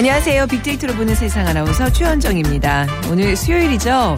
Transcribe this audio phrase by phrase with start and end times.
[0.00, 0.46] 안녕하세요.
[0.46, 2.86] 빅데이터로 보는 세상 아나운서 최현정입니다.
[3.10, 4.16] 오늘 수요일이죠.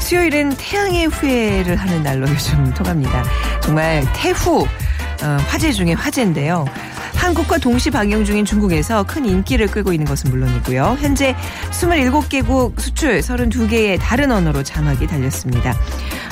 [0.00, 3.22] 수요일은 태양의 후예를 하는 날로 요즘 통합니다.
[3.62, 6.64] 정말 태후 어, 화제 중에 화제인데요.
[7.14, 10.96] 한국과 동시 방영 중인 중국에서 큰 인기를 끌고 있는 것은 물론이고요.
[10.98, 11.36] 현재
[11.70, 15.76] 27개국 수출 32개의 다른 언어로 자막이 달렸습니다.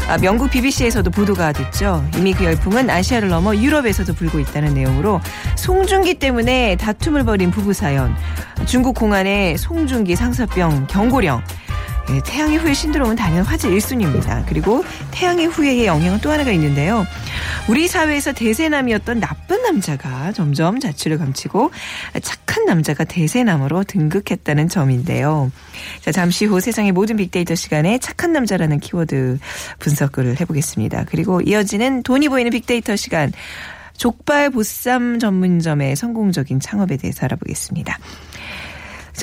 [0.09, 2.05] 아, 영국 BBC에서도 보도가 됐죠.
[2.17, 5.21] 이미 그 열풍은 아시아를 넘어 유럽에서도 불고 있다는 내용으로
[5.57, 8.15] 송중기 때문에 다툼을 벌인 부부 사연,
[8.67, 11.43] 중국 공안의 송중기 상사병 경고령,
[12.11, 14.45] 예, 태양의 후예 신드롬은 단연 화제 1순위입니다.
[14.49, 17.07] 그리고 태양의 후예의 영향은 또 하나가 있는데요.
[17.69, 21.71] 우리 사회에서 대세남이었던 나쁜 남자가 점점 자취를 감추고
[22.23, 25.53] 착한 남자가 대세남으로 등극했다는 점인데요.
[26.01, 29.39] 자, 잠시 후 세상의 모든 빅데이터 시간에 착한 남자라는 키워드
[29.79, 31.05] 분석을 해보겠습니다.
[31.09, 33.33] 그리고 이어지는 돈이 보이는 빅데이터 시간
[33.97, 37.99] 족발 보쌈 전문점의 성공적인 창업에 대해서 알아보겠습니다.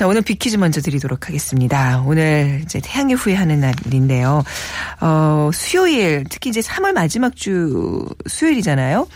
[0.00, 2.02] 자, 오늘 빅퀴즈 먼저 드리도록 하겠습니다.
[2.06, 4.42] 오늘 이제 태양의 후예하는 날인데요.
[5.02, 9.06] 어, 수요일, 특히 이제 3월 마지막 주 수요일이잖아요.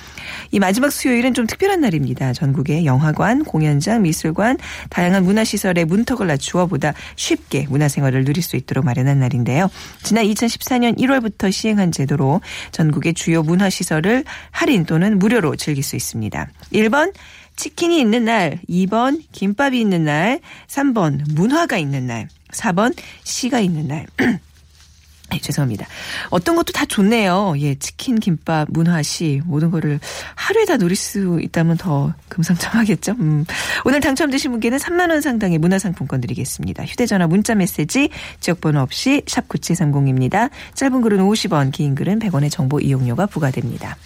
[0.51, 2.35] 이 마지막 수요일은 좀 특별한 날입니다.
[2.35, 4.59] 전국의 영화관, 공연장, 미술관,
[4.91, 9.71] 다양한 문화시설의 문턱을 낮추어 보다 쉽게 문화생활을 누릴 수 있도록 마련한 날인데요.
[10.03, 16.47] 지난 2014년 1월부터 시행한 제도로 전국의 주요 문화시설을 할인 또는 무료로 즐길 수 있습니다.
[16.75, 17.15] 1번,
[17.57, 24.07] 치킨이 있는 날, 2번 김밥이 있는 날, 3번 문화가 있는 날, 4번 시가 있는 날.
[25.31, 25.87] 네, 죄송합니다.
[26.31, 27.55] 어떤 것도 다 좋네요.
[27.59, 29.99] 예, 치킨, 김밥, 문화 시 모든 거를
[30.37, 33.13] 하루에 다 누릴 수 있다면 더 금상첨화겠죠.
[33.19, 33.45] 음.
[33.85, 36.85] 오늘 당첨되신 분께는 3만 원 상당의 문화상품권 드리겠습니다.
[36.85, 40.51] 휴대전화 문자 메시지 지역번호 없이 샵 9730입니다.
[40.75, 43.97] 짧은 글은 50원, 긴 글은 100원의 정보 이용료가 부과됩니다.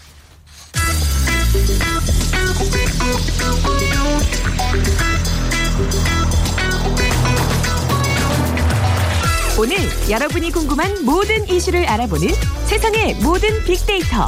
[10.11, 12.29] 여러분이 궁금한 모든 이슈를 알아보는
[12.65, 14.27] 세상의 모든 빅데이터.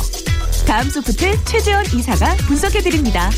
[0.66, 3.30] 다음 소프트 최재원 이사가 분석해드립니다.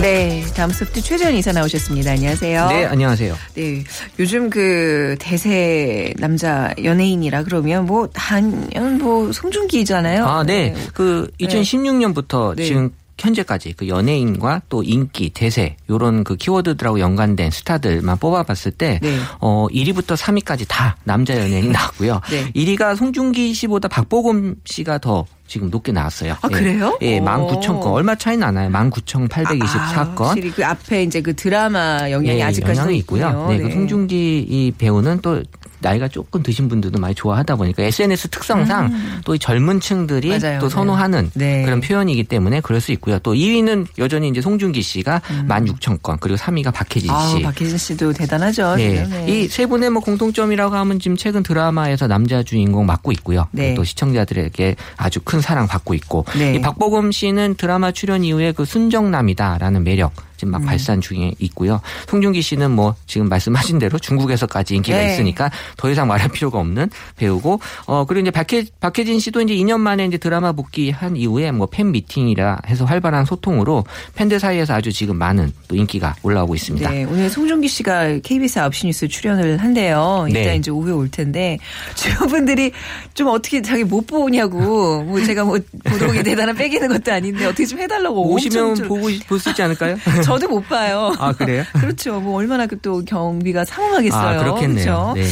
[0.00, 2.12] 네, 다음 소프트 최재원 이사 나오셨습니다.
[2.12, 2.68] 안녕하세요.
[2.68, 3.34] 네, 안녕하세요.
[3.54, 3.84] 네,
[4.18, 10.24] 요즘 그 대세 남자 연예인이라 그러면 뭐 단연 뭐 송중기잖아요.
[10.24, 10.74] 아, 네.
[10.94, 12.64] 그 2016년부터 네.
[12.64, 19.18] 지금 현재까지 그 연예인과 또 인기, 대세 요런 그 키워드들하고 연관된 스타들만 뽑아봤을 때 네.
[19.40, 22.20] 어, 1위부터 3위까지 다 남자 연예인이 나왔고요.
[22.30, 22.50] 네.
[22.52, 26.36] 1위가 송중기 씨보다 박보검 씨가 더 지금 높게 나왔어요.
[26.40, 26.96] 아, 그래요?
[27.02, 27.24] 예, 오.
[27.24, 27.92] 19,000건.
[27.92, 28.70] 얼마 차이는 안 나요.
[28.70, 30.22] 19,824건.
[30.22, 33.48] 아, 확실히 그 앞에 이제 그 드라마 영향이 예, 아직까지도 영향이 있고요.
[33.48, 35.42] 네, 그 송중기 이 배우는 또
[35.80, 40.38] 나이가 조금 드신 분들도 많이 좋아하다 보니까 SNS 특성상 또이 젊은 층들이 음.
[40.40, 40.58] 맞아요.
[40.60, 41.64] 또 선호하는 네.
[41.64, 43.18] 그런 표현이기 때문에 그럴 수 있고요.
[43.20, 47.14] 또 2위는 여전히 이제 송중기 씨가 16,000건 그리고 3위가 박혜진 음.
[47.14, 47.42] 아, 씨.
[47.42, 48.76] 박혜진 씨도 대단하죠.
[48.76, 49.04] 네.
[49.04, 49.28] 지금.
[49.28, 53.48] 이세 분의 뭐 공통점이라고 하면 지금 최근 드라마에서 남자 주인공 맡고 있고요.
[53.52, 53.74] 네.
[53.74, 56.54] 또 시청자들에게 아주 큰 사랑 받고 있고 네.
[56.54, 60.66] 이 박보검 씨는 드라마 출연 이후에 그 순정남이다라는 매력 지금 막 음.
[60.66, 61.82] 발산 중에 있고요.
[62.08, 65.12] 송중기 씨는 뭐 지금 말씀하신 대로 중국에서까지 인기가 네.
[65.12, 69.80] 있으니까 더 이상 말할 필요가 없는 배우고 어 그리고 이제 박혜, 박혜진 씨도 이제 2년
[69.80, 73.84] 만에 이제 드라마 복귀한 이후에 뭐 팬 미팅이라 해서 활발한 소통으로
[74.14, 76.90] 팬들 사이에서 아주 지금 많은 또 인기가 올라오고 있습니다.
[76.90, 80.26] 네, 오늘 송중기 씨가 KBS 9시 뉴스 출연을 한대요.
[80.28, 80.56] 이따 네.
[80.56, 81.58] 이제 오후에 올 텐데
[81.94, 82.72] 주변 분들이
[83.14, 87.78] 좀 어떻게 자기 못 보냐고 뭐 제가 뭐 보도록이 대단한 빼기는 것도 아닌데 어떻게 좀
[87.78, 89.96] 해달라고 오시면 보고 볼 수 있지 않을까요?
[90.30, 91.12] 저도 못 봐요.
[91.18, 91.64] 아, 그래요?
[91.74, 92.20] 그렇죠.
[92.20, 94.38] 뭐 얼마나 그또 경비가 삼엄하겠어요.
[94.40, 95.12] 아, 그렇겠네요.
[95.14, 95.14] 그렇죠?
[95.14, 95.26] 네.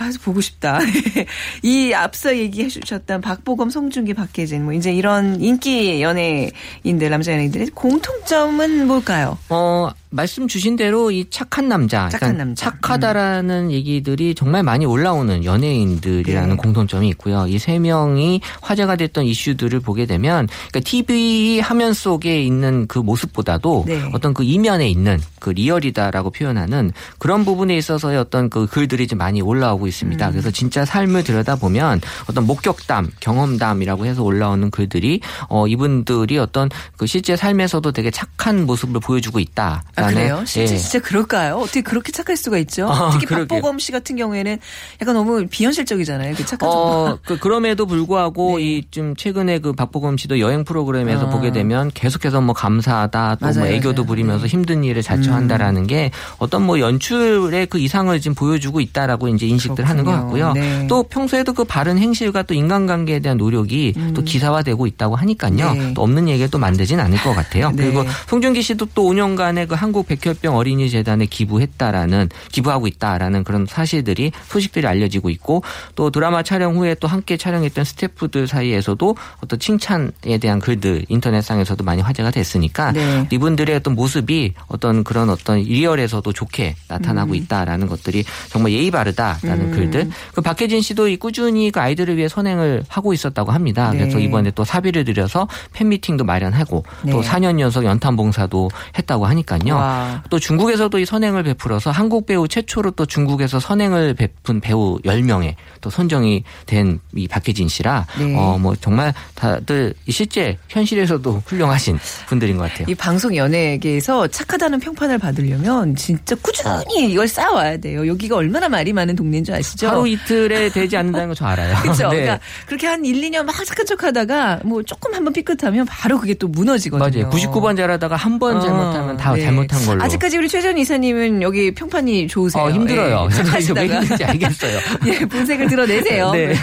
[0.00, 0.78] 아, 보고 싶다.
[1.62, 8.86] 이 앞서 얘기해 주셨던 박보검, 송중기, 박혜진 뭐 이제 이런 인기 연예인들 남자 연예인들의 공통점은
[8.86, 9.36] 뭘까요?
[9.50, 12.70] 어, 말씀 주신 대로 이 착한 남자, 착한 그러니까 남자.
[12.70, 16.56] 착하다라는 얘기들이 정말 많이 올라오는 연예인들이라는 네.
[16.56, 17.46] 공통점이 있고요.
[17.46, 23.84] 이 세 명이 화제가 됐던 이슈들을 보게 되면, 그러니까 TV 화면 속에 있는 그 모습보다도
[23.86, 24.02] 네.
[24.14, 29.42] 어떤 그 이면에 있는 그 리얼이다라고 표현하는 그런 부분에 있어서의 어떤 그 글들이 좀 많이
[29.42, 30.26] 올라오고 있습니다.
[30.26, 30.32] 음.
[30.32, 37.06] 그래서 진짜 삶을 들여다 보면 어떤 목격담, 경험담이라고 해서 올라오는 글들이 어 이분들이 어떤 그
[37.06, 40.42] 실제 삶에서도 되게 착한 모습을 보여주고 있다라는 아, 그래요?
[40.46, 40.78] 실제 예.
[40.78, 41.56] 진짜 그럴까요?
[41.56, 42.88] 어떻게 그렇게 착할 수가 있죠?
[42.90, 43.46] 아, 특히 그러게요.
[43.46, 44.58] 박보검 씨 같은 경우에는
[45.02, 46.34] 약간 너무 비현실적이잖아요.
[46.34, 48.64] 그 착한 어, 그, 그럼에도 불구하고 네.
[48.78, 51.30] 이좀 최근에 그 박보검 씨도 여행 프로그램에서 아.
[51.30, 54.06] 보게 되면 계속해서 뭐 감사하다 또 뭐 애교도 맞아요.
[54.06, 54.48] 부리면서 네.
[54.48, 60.04] 힘든 일을 자처한다라는 게 어떤 뭐 연출의 그 이상을 지금 보여주고 있다라고 이제 인식들 하는
[60.04, 60.46] 것 그렇군요.
[60.46, 60.52] 같고요.
[60.52, 60.86] 네.
[60.86, 65.70] 또 평소에도 그 바른 행실과 또 인간관계에 대한 노력이 또 기사화되고 있다고 하니까요.
[65.70, 65.78] 음.
[65.78, 65.94] 네.
[65.94, 67.70] 또 없는 얘기를 또 만들진 않을 것 같아요.
[67.74, 67.84] 네.
[67.84, 74.32] 그리고 송중기 씨도 또 5년간의 그 한국 백혈병 어린이 재단에 기부했다라는 기부하고 있다라는 그런 사실들이
[74.48, 75.62] 소식들이 알려지고 있고
[75.94, 82.02] 또 드라마 촬영 후에 또 함께 촬영했던 스태프들 사이에서도 어떤 칭찬에 대한 글들 인터넷상에서도 많이
[82.02, 83.26] 화제가 됐으니까 네.
[83.30, 86.84] 이분들의 어떤 모습이 어떤 그런 어떤 리얼에서도 좋게 음.
[86.88, 90.10] 나타나고 있다라는 것들이 정말 예의 바르다라는 글들.
[90.34, 93.90] 그 박혜진 씨도 이 꾸준히 그 아이들을 위해 선행을 하고 있었다고 합니다.
[93.92, 93.98] 네.
[93.98, 97.12] 그래서 이번에 또 사비를 들여서 팬미팅도 마련하고 네.
[97.12, 99.74] 또 4년 연속 연탄 봉사도 했다고 하니까요.
[99.74, 100.22] 와.
[100.30, 105.90] 또 중국에서도 이 선행을 베풀어서 한국 배우 최초로 또 중국에서 선행을 베푼 배우 10명에 또
[105.90, 108.36] 선정이 된 이 박혜진 씨라 네.
[108.36, 112.86] 어뭐 정말 다들 이 실제 현실에서도 훌륭하신 분들인 것 같아요.
[112.88, 118.06] 이 방송 연예계에서 착하다는 평판을 받으려면 진짜 꾸준히 이걸 쌓아와야 돼요.
[118.06, 119.88] 여기가 얼마나 말이 많은 동네인 줄 아시죠?
[119.88, 121.74] 하루 이틀에 되지 않는다는 거 저 알아요.
[121.82, 122.08] 그렇죠.
[122.10, 122.16] 네.
[122.22, 126.48] 그러니까 그렇게 한 1, 2년 막 착한 척하다가 뭐 조금 한번 삐끗하면 바로 그게 또
[126.48, 127.28] 무너지거든요.
[127.28, 127.30] 맞아요.
[127.30, 129.42] 99번 잘하다가 한번 어, 잘못하면 다 네.
[129.42, 130.02] 잘못한 걸로.
[130.02, 132.64] 아직까지 우리 최전 이사님은 여기 평판이 좋으세요.
[132.64, 133.28] 어, 힘들어요.
[133.30, 134.00] 예, 저도 이게 왜 착하시다가.
[134.00, 134.78] 힘든지 알겠어요.
[135.06, 136.32] 예, 본색을 드러내세요.
[136.32, 136.54] 네.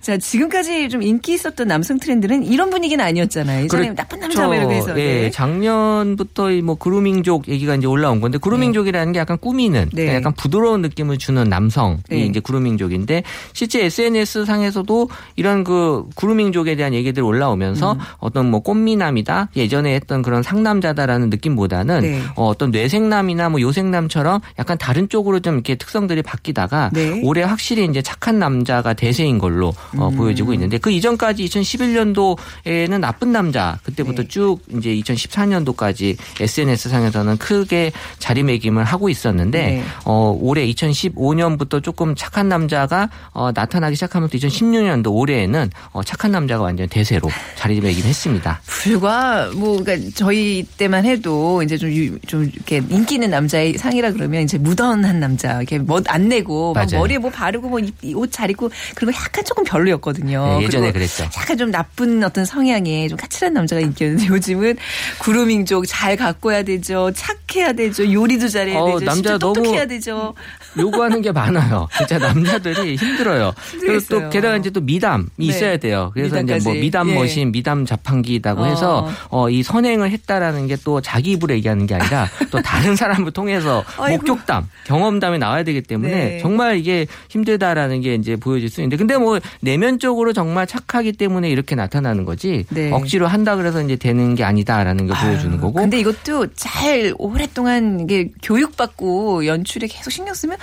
[0.00, 3.64] 자, 지금까지 좀 인기 있었던 남성 트렌드는 이런 분위기는 아니었잖아요.
[3.64, 4.90] 예전에 그래- 나쁜 남자 뭐 이러고 해서.
[4.90, 5.30] 예, 네.
[5.30, 10.14] 작년부터 이뭐 그루밍족 얘기가 이제 올라온 건데 그루밍족이라는 게 약간 꾸미는 네.
[10.14, 12.26] 약간 부드러운 느낌을 주는 남성이 네.
[12.26, 13.22] 이제 그루밍족인데
[13.52, 17.98] 실제 SNS 상에서도 이런 그 그루밍족에 대한 얘기들이 올라오면서 음.
[18.18, 22.22] 어떤 뭐 꽃미남이다 예전에 했던 그런 상남자다라는 느낌보다는 네.
[22.36, 27.20] 어, 어떤 뇌생남이나 뭐 요생남처럼 약간 다른 쪽으로 좀 이렇게 특성들이 바뀌다가 네.
[27.24, 30.16] 올해 확실히 이제 착한 남자가 대세인 걸로 어, 음.
[30.16, 34.28] 보여지고 있는데 그 이전까지 2011년도에는 나쁜 남자 그때부터 네.
[34.28, 39.82] 쭉 이제 2014년도까지 SNS 상에서는 크게 자리매김을 하고 있었는데 네.
[40.04, 46.88] 어, 올해 2015년부터 조금 착한 남자가 어, 나타나기 시작하면서 2016년도 올해에는 어, 착한 남자가 완전
[46.88, 48.60] 대세로 자리매김했습니다.
[48.66, 54.12] 불과 뭐 그러니까 저희 때만 해도 이제 좀, 유- 좀 이렇게 인기 있는 남자의 상이라
[54.12, 56.74] 그러면 이제 무던한 남자 이렇게 뭐안 내고.
[56.92, 57.80] 머리에 뭐 바르고 뭐
[58.14, 60.58] 옷 잘 입고 거 약간 조금 별로였거든요.
[60.58, 61.24] 네, 예전에 그리고 그랬죠.
[61.36, 64.76] 약간 좀 나쁜 어떤 성향의 좀 까칠한 남자가 인기였는데 요즘은
[65.18, 67.10] 구루밍족 잘 가꿔야 되죠.
[67.14, 68.10] 착해야 되죠.
[68.12, 69.04] 요리도 잘해야 어, 되죠.
[69.04, 70.34] 남자 너무 똑똑해야 되죠.
[70.78, 71.88] 요구하는 게 많아요.
[72.06, 73.52] 진짜 남자들이 힘들어요.
[73.80, 74.00] 그리고.
[74.08, 75.44] 또 게다가 이제 또 미담이 네.
[75.46, 76.10] 있어야 돼요.
[76.14, 76.80] 그래서 이제 뭐 미담까지.
[76.80, 77.14] 미담 예.
[77.14, 78.66] 머신, 미담 자판기라고 어.
[78.66, 83.32] 해서 어, 이 선행을 했다라는 게 또 자기 입으로 얘기하는 게 아니라 또 다른 사람을
[83.32, 84.16] 통해서 아이고.
[84.24, 86.38] 목격담, 경험담이 나와야 되기 때문에 네.
[86.40, 91.74] 정말 이게 힘들다라는 게 이제 보여질 수 있는데 근데 뭐 내면적으로 정말 착하기 때문에 이렇게
[91.74, 92.90] 나타나는 거지 네.
[92.92, 98.00] 억지로 한다 그래서 이제 되는 게 아니다라는 걸 보여주는 아유, 거고 근데 이것도 잘 오랫동안
[98.00, 100.56] 이게 교육받고 연출에 계속 신경 쓰면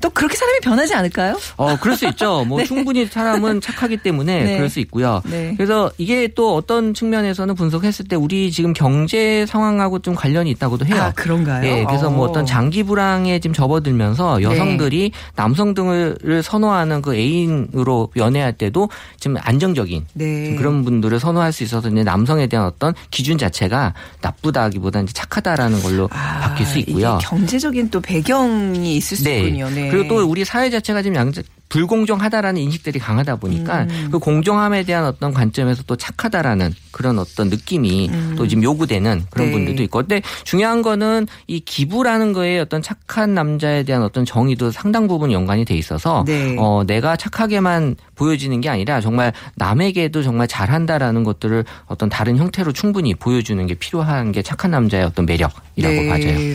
[0.00, 1.38] 또 그렇게 사람이 변하 지 않을까요?
[1.56, 2.44] 어, 그럴 수 있죠.
[2.44, 4.56] 뭐 충분히 사람은 착하기 때문에 네.
[4.56, 5.22] 그럴 수 있고요.
[5.24, 5.54] 네.
[5.56, 10.96] 그래서 이게 또 어떤 측면에서는 분석했을 때 우리 지금 경제 상황하고 좀 관련이 있다고도 해요.
[10.96, 11.64] 아, 그런가요?
[11.66, 12.30] 예, 그래서 뭐 어.
[12.30, 18.88] 어떤 장기 불황에 지금 접어들면서 여성들이 남성 등을 선호하는 그 애인으로 연애할 때도
[19.20, 20.46] 좀 안정적인 네.
[20.46, 26.08] 좀 그런 분들을 선호할 수 있어서 이제 남성에 대한 어떤 기준 자체가 나쁘다기보다는 착하다라는 걸로
[26.12, 27.18] 아, 바뀔 수 있고요.
[27.22, 29.68] 경제적인 또 배경이 있을 수 있군요.
[29.70, 29.88] 네.
[29.90, 31.32] 그리고 또 우리 사회 자체가 지금 양
[31.72, 34.08] 불공정하다라는 인식들이 강하다 보니까 음.
[34.12, 38.34] 그 공정함에 대한 어떤 관점에서 또 착하다라는 그런 어떤 느낌이 음.
[38.36, 39.52] 또 지금 요구되는 그런 네.
[39.52, 40.00] 분들도 있고.
[40.00, 45.64] 근데 중요한 거는 이 기부라는 거에 어떤 착한 남자에 대한 어떤 정의도 상당 부분 연관이
[45.64, 46.56] 돼 있어서 네.
[46.58, 53.14] 어 내가 착하게만 보여지는 게 아니라 정말 남에게도 정말 잘한다라는 것들을 어떤 다른 형태로 충분히
[53.14, 56.08] 보여주는 게 필요한 게 착한 남자의 어떤 매력이라고 네.
[56.08, 56.54] 봐져요.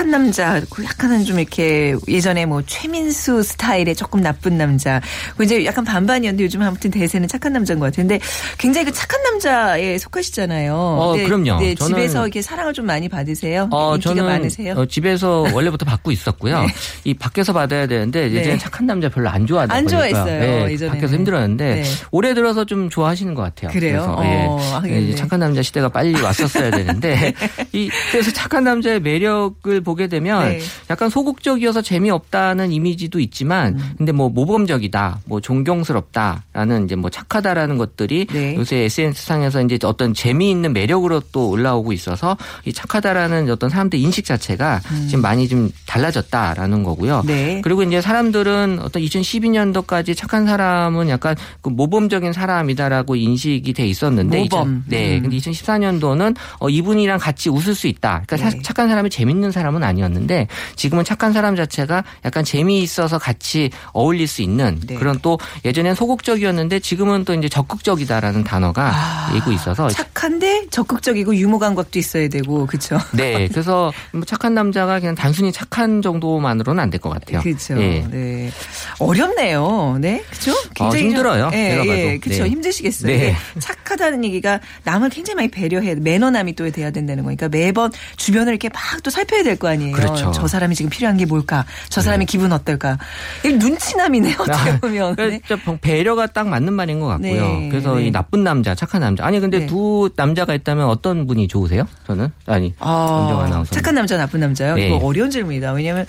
[0.00, 0.10] 네.
[0.10, 5.00] 착한 남자, 그 약간은 좀 이렇게 예전에 뭐 최민수 스타일의 조금 나쁜 남자.
[5.36, 8.18] 그 이제 약간 반반이었는데 요즘 아무튼 대세는 착한 남자인 것 같은데
[8.58, 10.74] 굉장히 그 착한 남자에 속하시잖아요.
[10.74, 11.60] 어, 그럼요.
[11.60, 13.68] 네, 저는- 집에서 이렇게 사랑을 좀 많이 받으세요.
[13.70, 14.74] 어, 인기가 저는 많으세요?
[14.74, 16.62] 어, 집에서 원래부터 받고 있었고요.
[16.62, 16.66] 네.
[17.04, 18.40] 이 밖에서 받아야 되는데 네.
[18.40, 20.98] 이제는 착한 남자 별로 안 좋아하다 안 보니까 좋아했어요, 예, 예전에는.
[20.98, 21.84] 밖에서 힘들었는데 네.
[22.10, 23.70] 올해 들어서 좀 좋아하시는 것 같아요.
[23.70, 24.16] 그래요?
[24.18, 24.46] 그래서, 예.
[24.46, 25.00] 어, 하겠네.
[25.02, 27.34] 이제 착한 남자 시대가 빨리 왔었어야 되는데
[27.72, 30.60] 이 그래서 착한 남자의 매력을 보게 되면 네.
[30.88, 33.92] 약간 소극적이어서 재미없다는 이미지도 있지만 음.
[33.98, 38.54] 근데 뭐 모범적이다, 뭐 존경스럽다라는 이제 뭐 착하다라는 것들이 네.
[38.56, 44.24] 요새 SNS 상에서 이제 어떤 재미있는 매력으로 또 올라오고 있어서 이 착하다라는 어떤 사람들 인식
[44.24, 47.20] 자체가 지금 많이 좀 달라졌다라는 거고요.
[47.20, 47.26] 음.
[47.26, 47.60] 네.
[47.62, 54.68] 그리고 이제 사람들은 어떤 2012년도까지 착한 사람은 약간 그 모범적인 사람이다라고 인식이 돼 있었는데 모범.
[54.68, 55.16] 2000 네.
[55.18, 55.22] 음.
[55.22, 58.22] 근데 2014년도는 어 이분이랑 같이 웃을 수 있다.
[58.26, 58.62] 그러니까 사- 네.
[58.62, 60.46] 착한 사람이 재밌는 사람은 아니었는데
[60.76, 64.94] 지금은 착한 사람 자체가 약간 재미있어서 같이 어울릴 수 있는 네.
[64.94, 71.58] 그런 또 예전엔 소극적이었는데 지금은 또 이제 적극적이다라는 단어가 아, 일고 있어서 착한데 적극적이고 유머
[71.58, 72.98] 감각도 있어야 되고 그렇죠.
[73.12, 73.48] 네.
[73.48, 77.40] 그래서 뭐 착한 남자가 그냥 단순히 착한 정도만으로는 안 될 것 같아요.
[77.40, 77.80] 그렇죠.
[77.80, 78.04] 예.
[78.10, 78.50] 네.
[78.98, 79.98] 어렵네요.
[80.00, 80.22] 네.
[80.30, 80.52] 그렇죠?
[80.80, 81.50] 어, 힘들어요.
[81.52, 81.92] 예, 제가 봐도.
[81.98, 82.18] 예.
[82.18, 82.42] 그렇죠.
[82.44, 82.48] 네.
[82.50, 83.06] 힘드시겠어요.
[83.16, 83.24] 네.
[83.28, 83.36] 예.
[83.58, 88.80] 착하다는 얘기가 남을 굉장히 많이 배려해 매너남이 또 돼야 된다는 거니까 매번 주변을 이렇게 막
[89.02, 89.92] 또 살펴야 될 거 아니에요.
[89.96, 90.30] 그렇죠.
[90.32, 91.64] 저 사람이 지금 필요한 게 뭘까?
[91.88, 92.98] 저 사람의 기분 어떨까?
[93.44, 94.36] 눈치남이네요.
[94.40, 95.16] 어떻게 보면.
[95.16, 95.40] 네.
[95.40, 97.32] 그러니까 진짜 배려가 딱 맞는 말인 것 같고요.
[97.32, 98.06] 네, 그래서 네.
[98.06, 99.24] 이 나쁜 남자, 착한 남자.
[99.24, 99.66] 아니 근데 네.
[99.66, 101.86] 두 남자가 있다면 어떤 분이 좋으세요?
[102.06, 103.70] 저는 아니 아나운서.
[103.74, 104.74] 착한 남자, 나쁜 남자요?
[104.74, 104.88] 네.
[104.88, 105.72] 이거 어려운 질문이다.
[105.72, 106.06] 왜냐하면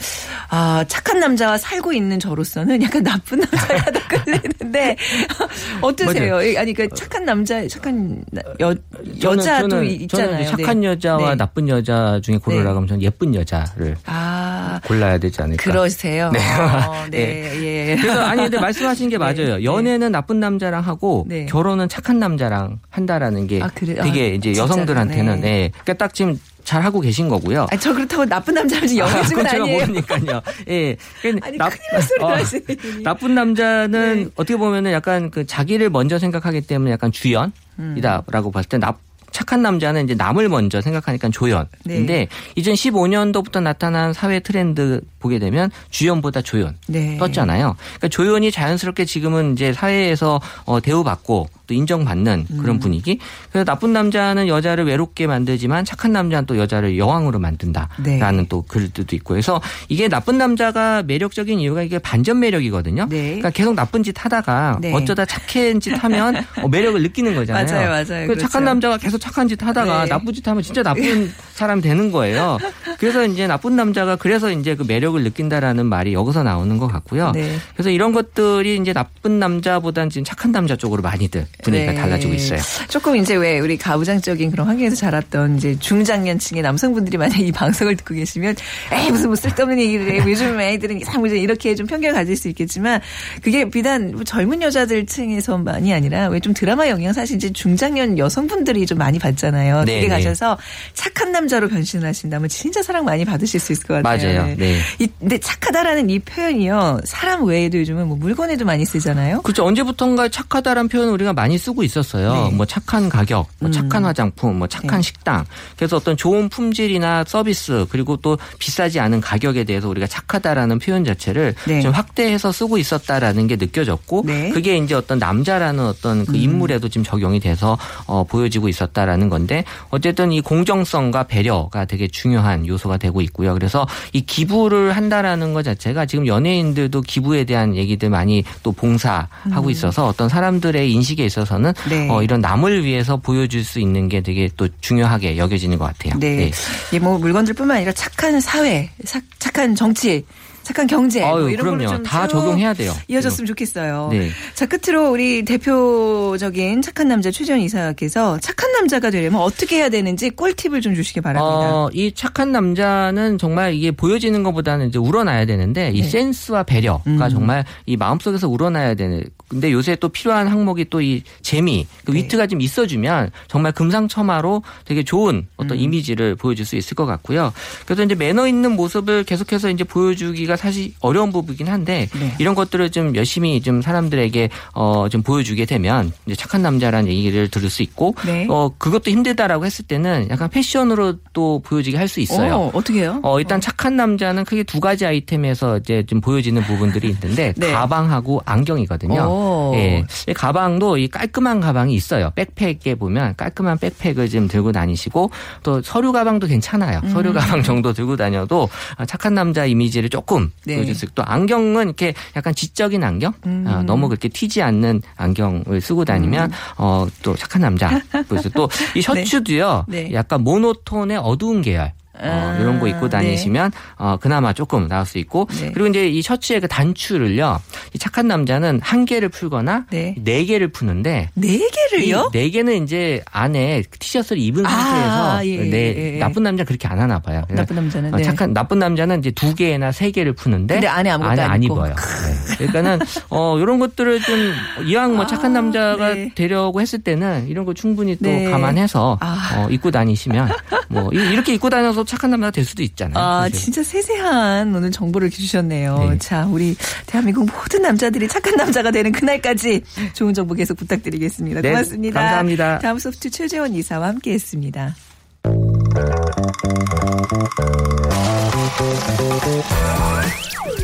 [0.50, 4.96] 아 착한 남자와 살고 있는 저로서는 약간 나쁜 남자가 더 끌리는데
[5.82, 6.38] 어떠세요?
[6.60, 8.74] 아니 그 착한 남자, 착한 나- 여
[9.22, 10.30] 여자도 저는, 있잖아요.
[10.32, 10.88] 저는 착한 네.
[10.88, 11.36] 여자와 네.
[11.36, 12.74] 나쁜 여자 중에 고르라고 네.
[12.75, 13.40] 하면 저는 예쁜 여자
[13.77, 15.63] 를 아 골라야 되지 않을까.
[15.63, 16.29] 그러세요.
[16.31, 16.39] 네.
[16.39, 17.89] 어, 네.
[17.91, 17.95] 예.
[18.00, 19.63] 그래서 아니 근데 말씀하신 게 맞아요.
[19.63, 21.45] 연애는 나쁜 남자랑 하고 네.
[21.45, 23.95] 결혼은 착한 남자랑 한다라는 게 아, 그래?
[23.95, 25.41] 되게 아, 이제 여성들한테는.
[25.41, 25.69] 네.
[25.83, 27.65] 그러니까 딱 지금 잘 하고 계신 거고요.
[27.71, 29.79] 아, 저 그렇다고 나쁜 남자를 준건 제가 아니에요.
[29.79, 30.41] 모르니까요.
[30.69, 30.95] 예.
[31.21, 32.63] 그러니까 아니 나- 큰일 날 어, 하시네.
[33.03, 34.29] 나쁜 남자는 네.
[34.36, 37.51] 어떻게 보면은 약간 그 자기를 먼저 생각하기 때문에 약간 주연
[37.98, 38.93] 이다라고 봤을 때 나,
[39.32, 42.28] 착한 남자는 이제 남을 먼저 생각하니까 조연인데 네.
[42.58, 47.18] 2015년도부터 나타난 사회 트렌드 보게 되면 주연보다 조연 네.
[47.18, 47.76] 떴잖아요.
[47.78, 52.58] 그러니까 조연이 자연스럽게 지금은 이제 사회에서 어, 대우받고 또 인정받는 음.
[52.58, 53.20] 그런 분위기.
[53.50, 58.46] 그래서 나쁜 남자는 여자를 외롭게 만들지만 착한 남자는 또 여자를 여왕으로 만든다라는 네.
[58.50, 59.34] 또 글들도 있고.
[59.34, 63.08] 그래서 이게 나쁜 남자가 매력적인 이유가 이게 반전 매력이거든요.
[63.10, 63.24] 네.
[63.24, 64.94] 그러니까 계속 나쁜 짓 하다가 네.
[64.94, 67.66] 어쩌다 착한 짓 하면 어, 매력을 느끼는 거잖아요.
[67.72, 68.28] 맞아요, 맞아요.
[68.28, 68.42] 그 그렇죠.
[68.42, 70.10] 착한 남자가 계속 착한 짓 하다가 네.
[70.10, 72.58] 나쁜 짓 하면 진짜 나쁜 사람이 되는 거예요.
[72.98, 77.32] 그래서 이제 나쁜 남자가 그래서 이제 그 매력을 느낀다라는 말이 여기서 나오는 것 같고요.
[77.32, 77.56] 네.
[77.74, 81.98] 그래서 이런 것들이 이제 나쁜 남자보다는 지금 착한 남자 쪽으로 많이들 분위기가 네.
[81.98, 82.60] 달라지고 있어요.
[82.90, 88.13] 조금 이제 왜 우리 가부장적인 그런 환경에서 자랐던 이제 중장년층의 남성분들이 만약 이 방송을 듣고
[88.16, 88.56] 계시면
[88.92, 93.00] 에이 무슨 뭐 쓸데없는 얘기를 해 요즘 애들은 이상하게 이렇게 좀 편견을 가질 수 있겠지만
[93.42, 98.88] 그게 비단 뭐 젊은 여자들 층에서만이 아니라 왜 좀 드라마 영향 사실 이제 중장년 여성분들이
[98.88, 99.84] 좀 많이 받잖아요.
[99.86, 100.08] 네, 그게 네.
[100.08, 100.58] 가셔서
[100.94, 104.39] 착한 남자로 변신하신다면 진짜 사랑 많이 받으실 수 있을 것 같아요.
[104.39, 104.56] 맞아요.
[104.58, 104.80] 네.
[105.00, 109.41] 이, 근데 착하다라는 이 표현이요 사람 외에도 요즘은 뭐 물건에도 많이 쓰잖아요.
[109.41, 109.65] 그렇죠.
[109.65, 112.34] 언제부턴가 착하다라는 표현을 우리가 많이 쓰고 있었어요.
[112.34, 112.56] 네.
[112.56, 113.72] 뭐 착한 가격, 뭐 음.
[113.72, 115.01] 착한 화장품, 뭐 착한 네.
[115.01, 115.46] 식당.
[115.75, 121.56] 그래서 어떤 좋은 품질이나 서비스 그리고 또 비싸지 않은 가격에 대해서 우리가 착하다라는 표현 자체를
[121.65, 121.82] 네.
[121.82, 124.48] 좀 확대해서 쓰고 있었다라는 게 느껴졌고 네.
[124.48, 124.53] 음.
[124.53, 129.63] 그게 이제 어떤 남자라는 어떤 그 인물에도 지금 적용이 돼서 어, 보여지고 있었다 라는 건데
[129.89, 133.53] 어쨌든 이 공정성과 배려가 되게 중요한 요소가 되고 있고요.
[133.53, 140.08] 그래서 이 기부를 한다라는 것 자체가 지금 연예인들도 기부에 대한 얘기들 많이 또 봉사하고 있어서
[140.08, 141.89] 어떤 사람들의 인식에 있어서는 음.
[141.89, 142.10] 네.
[142.10, 146.20] 어, 이런 남을 위해서 보여줄 수 있는 게 되게 또 중요하게 여겨지는 것 같아요.
[146.20, 146.51] 네.
[146.89, 150.25] 이게 뭐 물건들뿐만 아니라 착한 사회, 사- 착한 정치,
[150.63, 151.96] 착한 경제 뭐 아유, 이런 걸로 그럼요.
[152.03, 152.94] 좀다쭉 적용해야 돼요.
[153.08, 154.10] 이어졌으면 좋겠어요.
[154.12, 154.30] 네.
[154.53, 160.82] 자 끝으로 우리 대표적인 착한 남자 최전 이사께서 착한 남자가 되려면 어떻게 해야 되는지 꿀팁을
[160.82, 161.75] 좀 주시기 바랍니다.
[161.75, 166.10] 어, 이 착한 남자는 정말 이게 보여지는 것보다는 이제 우러나야 되는데 이 네.
[166.10, 167.30] 센스와 배려가 음.
[167.30, 169.24] 정말 이 마음속에서 우러나야 되는.
[169.51, 172.20] 근데 요새 또 필요한 항목이 또 이 재미, 그 네.
[172.20, 175.84] 위트가 좀 있어주면 정말 금상첨화로 되게 좋은 어떤 음.
[175.84, 177.51] 이미지를 보여줄 수 있을 것 같고요.
[177.86, 182.36] 그래서 이제 매너 있는 모습을 계속해서 이제 보여주기가 사실 어려운 부분이긴 한데 네.
[182.39, 187.70] 이런 것들을 좀 열심히 좀 사람들에게 어 좀 보여주게 되면 이제 착한 남자라는 얘기를 들을
[187.70, 188.46] 수 있고 네.
[188.50, 192.55] 어 그것도 힘들다라고 했을 때는 약간 패션으로 또 보여지게 할 수 있어요.
[192.55, 193.20] 어, 어떻게 해요?
[193.24, 197.72] 어, 일단 착한 남자는 크게 두 가지 아이템에서 이제 좀 보여지는 부분들이 있는데 네.
[197.72, 199.22] 가방하고 안경이거든요.
[199.22, 199.40] 오.
[199.41, 199.71] 오.
[199.75, 200.05] 예.
[200.27, 202.31] 이 가방도 이 깔끔한 가방이 있어요.
[202.36, 205.31] 백팩에 보면 깔끔한 백팩을 좀 들고 다니시고
[205.63, 207.00] 또 서류 가방도 괜찮아요.
[207.03, 207.10] 음.
[207.10, 208.69] 서류 가방 정도 들고 다녀도
[209.07, 210.75] 착한 남자 이미지를 조금 네.
[210.75, 213.65] 보여줄 수 있고 또 안경은 이렇게 약간 지적인 안경, 음.
[213.67, 218.01] 어, 너무 그렇게 튀지 않는 안경을 쓰고 다니면 어, 또 착한 남자.
[218.27, 219.86] 그래서 또 이 셔츠도요.
[219.88, 220.12] 네.
[220.13, 221.91] 약간 모노톤의 어두운 계열.
[222.22, 225.72] 어, 아, 이런 거 입고 다니시면 어, 그나마 조금 나을 수 있고 네.
[225.74, 227.60] 그리고 이제 이 셔츠의 그 단추를요
[227.94, 230.16] 이 착한 남자는 한 개를 풀거나 네.
[230.24, 231.60] 네 개를 푸는데 네
[231.92, 232.32] 개를요?
[232.34, 236.20] 이네 개는 이제 안에 티셔츠를 입은 아, 상태에서 예, 네, 예, 예.
[236.20, 237.44] 나쁜 남자 는 그렇게 안 하나 봐요.
[237.50, 238.24] 나쁜 남자는 어, 네.
[238.24, 241.63] 착한 나쁜 남자는 이제 두 개나 세 개를 푸는데 근데 안에 아무것도 안 안.
[241.63, 241.96] 입어요.
[241.96, 242.56] 네.
[242.58, 243.00] 그러니까는
[243.30, 244.54] 어 이런 것들을 좀
[244.86, 246.32] 이왕 뭐 아, 착한 남자가 네.
[246.36, 248.50] 되려고 했을 때는 이런 거 충분히 또 네.
[248.50, 249.56] 감안해서 아.
[249.58, 250.50] 어, 입고 다니시면
[250.90, 253.24] 뭐 이- 이렇게 입고 다녀서 착한 남자가 될 수도 있잖아요.
[253.24, 253.58] 아, 사실.
[253.58, 256.10] 진짜 세세한 오늘 정보를 주셨네요.
[256.10, 256.18] 네.
[256.18, 256.75] 자, 우리
[257.06, 261.62] 대한민국 모든 남자들이 착한 남자가 되는 그날까지 좋은 정보 계속 부탁드리겠습니다.
[261.62, 262.20] 네, 고맙습니다.
[262.20, 262.80] 감사합니다.
[262.80, 264.94] 다음 소프트 최재원 이사와 함께 했습니다.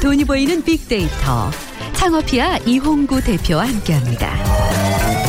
[0.01, 1.51] 돈이 보이는 빅데이터.
[1.93, 5.26] 창업피아 이홍구 대표와 함께합니다.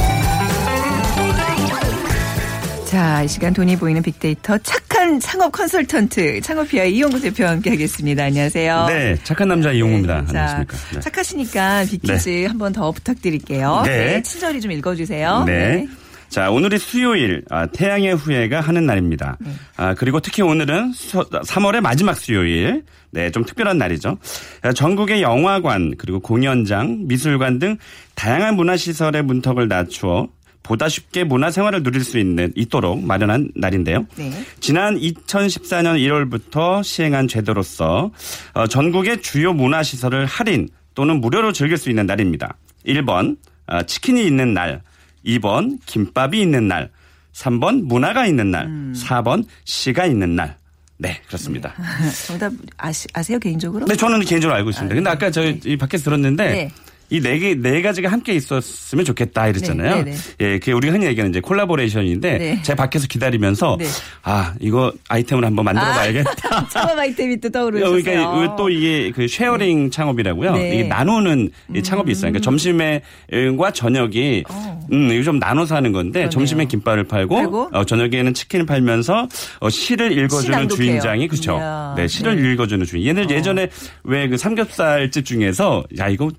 [2.89, 8.25] 자, 이 시간 돈이 보이는 빅데이터 착한 창업 컨설턴트 창업피아 이용구 대표와 함께 하겠습니다.
[8.25, 8.87] 안녕하세요.
[8.87, 10.23] 네, 착한 남자 이용호입니다.
[10.23, 10.77] 네, 자, 안녕하십니까.
[10.95, 11.01] 네.
[11.01, 13.83] 착하시니까 빅퀴즈 한번 더 부탁드릴게요.
[13.85, 14.23] 네.
[14.23, 15.45] 친절히 좀 읽어주세요.
[15.45, 15.87] 네.
[16.31, 19.37] 자, 오늘이 수요일, 아, 태양의 후예가 하는 날입니다.
[19.39, 19.51] 네.
[19.77, 22.85] 아, 그리고 특히 오늘은 수, 3월의 마지막 수요일.
[23.11, 24.17] 네, 좀 특별한 날이죠.
[24.63, 27.77] 아, 전국의 영화관, 그리고 공연장, 미술관 등
[28.15, 30.29] 다양한 문화시설의 문턱을 낮추어
[30.63, 34.07] 보다 쉽게 문화 생활을 누릴 수 있는, 있도록 마련한 날인데요.
[34.17, 34.33] 네.
[34.61, 38.11] 지난 2014년 1월부터 시행한 제도로서
[38.55, 42.57] 어, 전국의 주요 문화 시설을 할인 또는 무료로 즐길 수 있는 날입니다.
[42.87, 43.37] 1번
[43.67, 44.83] 어, 치킨이 있는 날,
[45.25, 46.91] 2번 김밥이 있는 날,
[47.33, 48.95] 3번 문화가 있는 날, 음.
[48.97, 50.57] 4번 시가 있는 날.
[50.99, 51.75] 네, 그렇습니다.
[52.27, 53.87] 정답 아시, 아세요 개인적으로?
[53.87, 54.95] 네, 저는 개인적으로 알고 있습니다.
[54.95, 56.71] 근데 아까 저희 이 밖에서 들었는데 네.
[57.11, 60.05] 이네 개, 네 가지가 함께 있었으면 좋겠다 이랬잖아요.
[60.05, 62.63] 네, 네, 예, 그게 우리가 흔히 얘기하는 이제 콜라보레이션인데 네.
[62.63, 63.87] 제가 밖에서 기다리면서 네.
[64.23, 66.69] 아, 이거 아이템을 한번 만들어 봐야겠다.
[66.71, 68.03] 창업 아이템이 또 떠오르셨어요.
[68.03, 70.53] 그러니까 이또 이게 그 sharing 창업이라고요.
[70.55, 70.75] 네.
[70.75, 72.31] 이게 나누는 이 창업이 있어요.
[72.33, 74.87] 그러니까 점심에과 저녁이 어.
[74.93, 76.31] 음, 이거 좀 나눠서 하는 건데 그러네요.
[76.31, 77.71] 점심에 김밥을 팔고?
[77.73, 79.29] 어, 저녁에는 치킨을 팔면서
[79.61, 80.69] 어, 시를 읽어주는.
[80.69, 81.59] 주인장이 그렇죠.
[81.97, 83.07] 네, 시를 읽어주는 주인.
[83.07, 83.69] 얘는 예전에
[84.05, 86.31] 왜 그 삼겹살집 중에서 야 이거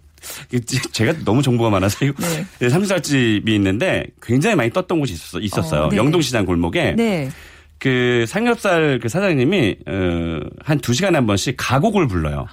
[0.91, 2.45] 제가 너무 정보가 많아서 이거 네.
[2.59, 5.81] 네, 삼겹살집이 있는데 굉장히 많이 떴던 곳이 있었어, 있었어요.
[5.83, 5.97] 어, 네.
[5.97, 7.29] 영동시장 골목에 네.
[7.77, 12.47] 그 삼겹살 그 사장님이 어, 한두 시간에 한 번씩 가곡을 불러요.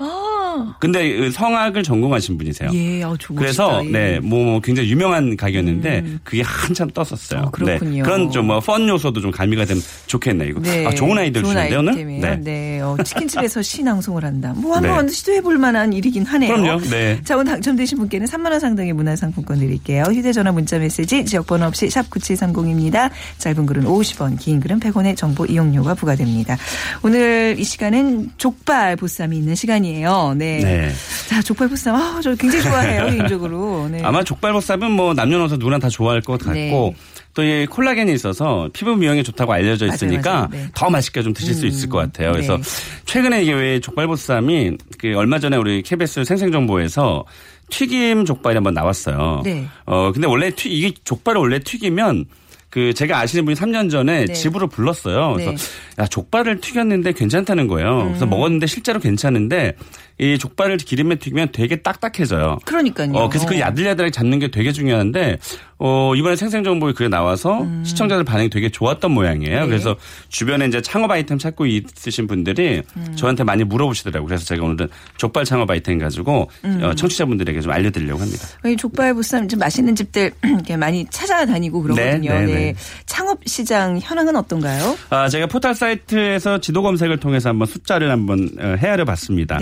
[0.80, 2.70] 근데 그 성악을 전공하신 분이세요.
[2.70, 2.74] 아.
[2.74, 3.82] 예, 아, 좋 그래서.
[3.84, 3.86] 예.
[3.86, 3.92] 음.
[3.92, 7.42] 네, 뭐, 뭐 굉장히 유명한 가게였는데 그게 한참 떴었어요.
[7.42, 7.96] 어, 그렇군요.
[7.96, 10.60] 네, 그런 좀뭐 펀 요소도 좀 가미가 되면 좋겠네 이거.
[10.60, 10.86] 네.
[10.86, 11.92] 아, 좋은 아이디어 좋은 주는데 오늘.
[11.92, 12.36] 아이템이에요.
[12.42, 12.80] 네.
[12.80, 14.52] 어, 치킨집에서 시 낭송을 한다.
[14.56, 15.12] 뭐 한번 네.
[15.12, 16.54] 시도해볼 만한 일이긴 하네요.
[16.54, 16.80] 그럼요.
[16.90, 17.20] 네.
[17.24, 20.04] 자, 오늘 당첨되신 분께는 3만 원 상당의 문화상품권 드릴게요.
[20.04, 23.10] 휴대전화 문자메시지 지역번호 없이 샵 9730입니다.
[23.38, 26.56] 짧은 글은 50원, 긴 글은 100원의 정보 이용료가 부과됩니다.
[27.02, 30.34] 오늘 이 시간은 족발 보쌈이 있는 시간이에요.
[30.36, 30.45] 네.
[30.62, 30.92] 네.
[31.28, 31.94] 자, 족발 보쌈.
[31.94, 33.88] 아, 저 굉장히 좋아해요, 개인적으로.
[33.88, 34.00] 네.
[34.02, 36.94] 아마 족발보쌈은 뭐 남녀노소 누구나 다 좋아할 것 같고 네.
[37.34, 40.48] 또이 콜라겐이 있어서 피부 미용에 좋다고 알려져 맞아요, 있으니까 맞아요.
[40.50, 40.68] 네.
[40.74, 42.32] 더 맛있게 좀 드실 수 있을 것 같아요.
[42.32, 42.62] 그래서 네.
[43.04, 47.24] 최근에 이게 왜 족발보쌈이 그 얼마 전에 우리 KBS 생생정보에서
[47.68, 49.42] 튀김 족발이 한번 나왔어요.
[49.44, 49.66] 네.
[49.84, 52.24] 어 근데 원래 튀 이게 족발을 원래 튀기면
[52.70, 54.32] 그 제가 아시는 분이 3년 전에 네.
[54.32, 55.34] 집으로 불렀어요.
[55.34, 56.02] 그래서 네.
[56.02, 58.02] 야 족발을 튀겼는데 괜찮다는 거예요.
[58.02, 58.08] 음.
[58.08, 59.74] 그래서 먹었는데 실제로 괜찮은데
[60.18, 62.58] 이 족발을 기름에 튀기면 되게 딱딱해져요.
[62.64, 63.12] 그러니까요.
[63.12, 65.38] 어, 그래서 그 야들야들하게 잡는 게 되게 중요한데,
[65.78, 69.58] 어, 이번에 생생정보에 그게 나와서 시청자들 반응이 되게 좋았던 모양이에요.
[69.58, 69.62] 음.
[69.62, 69.66] 네.
[69.66, 69.94] 그래서
[70.28, 73.16] 주변에 이제 창업 아이템 찾고 있으신 분들이 음.
[73.16, 74.26] 저한테 많이 물어보시더라고요.
[74.26, 76.80] 그래서 제가 오늘은 족발 창업 아이템 가지고 음.
[76.82, 78.46] 어, 청취자분들에게 좀 알려드리려고 합니다.
[78.64, 82.32] 이 족발 보쌈 좀 맛있는 집들 이렇게 많이 찾아다니고 그러거든요.
[82.32, 82.74] 네, 네, 네, 네.
[83.04, 84.96] 창업 시장 현황은 어떤가요?
[85.10, 89.58] 아, 제가 포털 사이트에서 지도 검색을 통해서 한번 숫자를 한번 어, 헤아려 봤습니다.